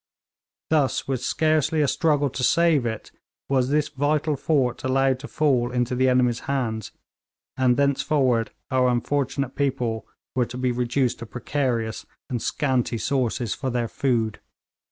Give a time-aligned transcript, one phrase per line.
[0.71, 3.11] Thus, with scarcely a struggle to save it,
[3.49, 6.91] was this vital fort allowed to fall into the enemy's hands,
[7.55, 13.69] and thenceforward our unfortunate people were to be reduced to precarious and scanty sources for
[13.69, 14.39] their food.